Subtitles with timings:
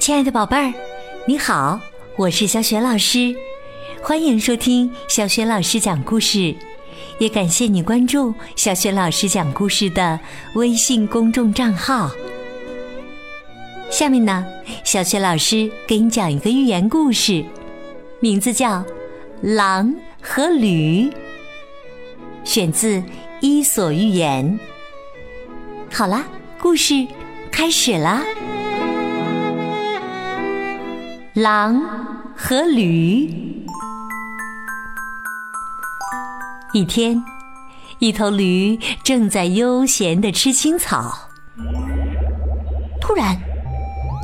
[0.00, 0.72] 亲爱的宝贝儿，
[1.26, 1.78] 你好，
[2.16, 3.36] 我是小雪老师，
[4.02, 6.56] 欢迎收听小雪老师讲故事，
[7.18, 10.18] 也感谢你关注小雪老师讲故事的
[10.54, 12.10] 微信公众账号。
[13.90, 14.46] 下面呢，
[14.84, 17.44] 小雪老师给你讲一个寓言故事，
[18.20, 18.78] 名字叫
[19.42, 21.10] 《狼和驴》，
[22.42, 22.96] 选自
[23.40, 24.58] 《伊索寓言》。
[25.94, 26.24] 好啦，
[26.58, 27.06] 故事
[27.52, 28.24] 开始啦。
[31.34, 31.80] 狼
[32.36, 33.30] 和驴。
[36.72, 37.22] 一天，
[38.00, 41.28] 一头驴正在悠闲地吃青草。
[43.00, 43.40] 突然，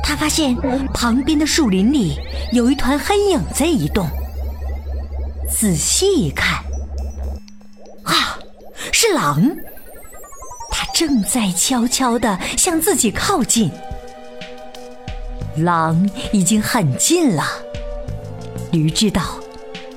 [0.03, 0.53] 他发现
[0.93, 2.17] 旁边的树林里
[2.51, 4.05] 有一团黑影在移动。
[5.49, 6.61] 仔细一看，
[8.03, 8.37] 啊，
[8.91, 9.55] 是狼！
[10.69, 13.71] 它正在悄悄地向自己靠近。
[15.57, 17.43] 狼已经很近了，
[18.71, 19.21] 驴知道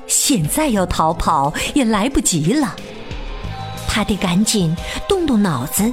[0.06, 2.74] 现在要逃跑也来不及了，
[3.88, 4.74] 他得赶紧
[5.08, 5.92] 动动脑子，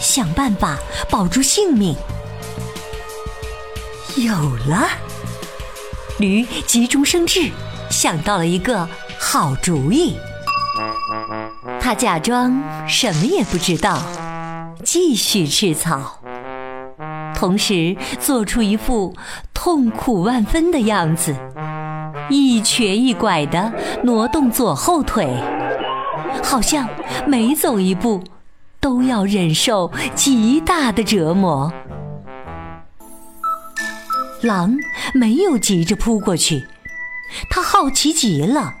[0.00, 0.78] 想办法
[1.10, 1.96] 保住性命。
[4.16, 4.34] 有
[4.68, 4.88] 了，
[6.18, 7.50] 驴急中生智，
[7.90, 10.16] 想到了一个好主意。
[11.80, 14.02] 他假装什么也不知道，
[14.84, 16.21] 继续吃草。
[17.42, 19.16] 同时做出一副
[19.52, 21.34] 痛苦万分的样子，
[22.30, 23.72] 一瘸一拐地
[24.04, 25.28] 挪动左后腿，
[26.40, 26.88] 好像
[27.26, 28.22] 每走一步
[28.78, 31.72] 都要忍受极大的折磨。
[34.42, 34.76] 狼
[35.12, 36.64] 没有急着扑过去，
[37.50, 38.72] 他好奇极了，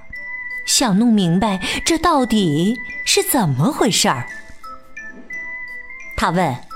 [0.68, 4.28] 想弄明白这到底是怎么回事儿。
[6.16, 6.71] 他问。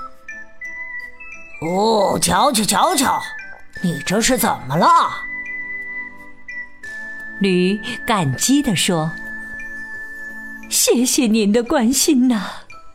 [1.61, 3.21] 哦，瞧瞧瞧瞧，
[3.81, 4.87] 你这是怎么了？
[7.39, 9.11] 驴感激地说
[10.69, 12.43] ：“谢谢您的关心呐，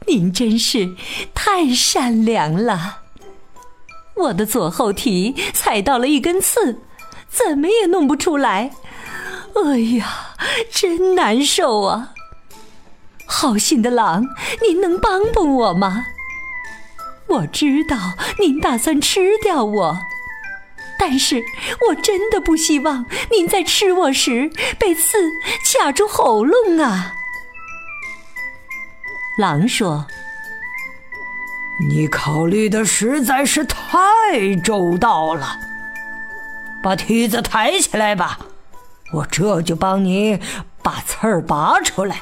[0.07, 0.95] 您真是
[1.35, 3.01] 太善良了。
[4.15, 6.79] 我的左后蹄踩到了一根刺，
[7.29, 8.71] 怎么也弄不出来。
[9.55, 10.35] 哎呀，
[10.71, 12.13] 真难受啊！
[13.27, 14.25] 好心的狼，
[14.61, 16.05] 您能帮帮我吗？”
[17.33, 19.99] 我知道您打算吃掉我，
[20.99, 21.43] 但是
[21.89, 25.17] 我真的不希望您在吃我时被刺
[25.81, 27.15] 卡住喉咙啊！
[29.39, 30.07] 狼说
[31.89, 35.59] ：“你考虑的实在是太周到了，
[36.83, 38.39] 把梯子抬起来吧，
[39.15, 40.39] 我这就帮你
[40.83, 42.21] 把刺儿拔出来。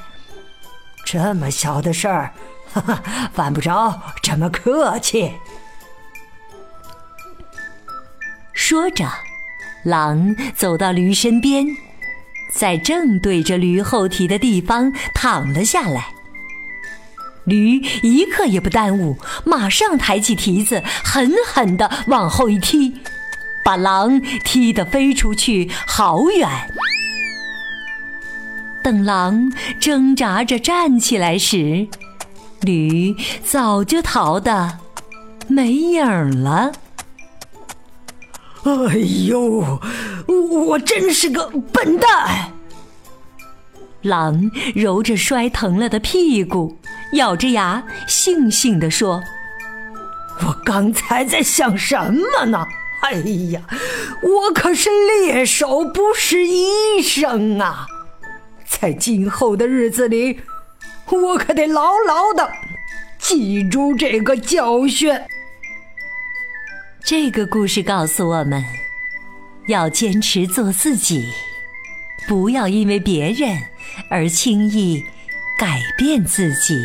[1.04, 2.32] 这么小的事儿。”
[2.72, 5.32] 哈哈，犯不着这么客气。
[8.52, 9.08] 说着，
[9.84, 11.66] 狼走到驴身边，
[12.52, 16.08] 在正对着驴后蹄的地方躺了下来。
[17.44, 23.00] 驴一刻也不耽误，马上抬起蹄子，狠狠地往后一踢，
[23.64, 26.48] 把狼踢得飞出去好远。
[28.84, 31.88] 等狼挣扎着站起来时，
[32.62, 34.78] 驴早就逃得
[35.48, 36.72] 没影了。
[38.62, 39.80] 哎呦，
[40.26, 42.52] 我真是个笨蛋！
[44.02, 46.78] 狼揉着摔疼了的屁股，
[47.14, 49.22] 咬着牙，悻悻地说
[50.46, 52.66] ：“我刚才在想什么呢？
[53.02, 53.12] 哎
[53.52, 53.62] 呀，
[54.22, 54.90] 我可是
[55.22, 57.86] 猎手，不是医生啊！
[58.66, 60.40] 在今后的日子里……”
[61.16, 62.50] 我可得牢牢的
[63.18, 65.12] 记住这个教训。
[67.02, 68.62] 这个故事告诉我们，
[69.68, 71.24] 要坚持做自己，
[72.28, 73.58] 不要因为别人
[74.10, 75.02] 而轻易
[75.58, 76.78] 改变自己。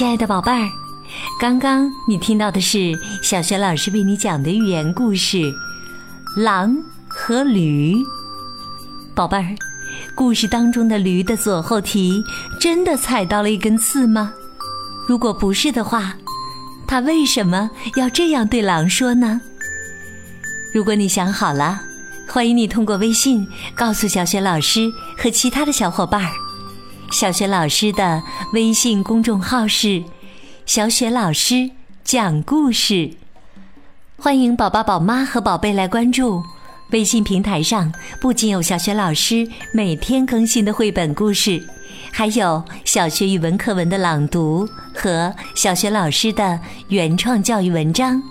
[0.00, 0.66] 亲爱的宝贝儿，
[1.38, 5.36] 刚刚你听到的是小学老师为你讲的寓言故事
[6.34, 6.74] 《狼
[7.06, 7.94] 和驴》。
[9.14, 9.54] 宝贝儿，
[10.14, 12.24] 故事当中的驴的左后蹄
[12.58, 14.32] 真的踩到了一根刺吗？
[15.06, 16.14] 如果不是的话，
[16.86, 19.38] 它为什么要这样对狼说呢？
[20.72, 21.78] 如果你想好了，
[22.26, 26.32] 欢迎你通过微信告诉小学老师和其他的小伙伴儿。
[27.10, 28.22] 小雪老师的
[28.52, 30.02] 微信公众号是
[30.64, 31.70] “小雪老师
[32.04, 33.10] 讲故事”，
[34.16, 36.40] 欢迎宝宝、宝妈和宝贝来关注
[36.92, 41.60] 微信平台上，不仅有小学老师每天更新的绘本故事，
[42.12, 48.22] 还有小学语文课文的朗读和小学老师的原创教育文章。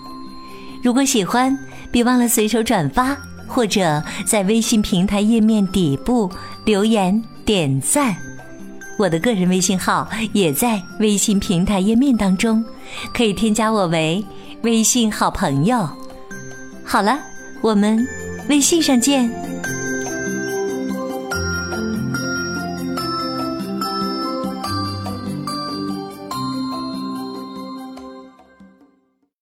[0.82, 1.56] 如果喜欢，
[1.92, 3.14] 别忘了随手转发，
[3.46, 6.30] 或者在微信平台页面底部
[6.64, 8.16] 留言点赞。
[9.00, 12.62] 我的个人微信号也在微信平台页面当中，
[13.14, 14.22] 可以添加我为
[14.60, 15.88] 微信好朋友。
[16.84, 17.18] 好了，
[17.62, 18.06] 我们
[18.50, 19.32] 微信上见。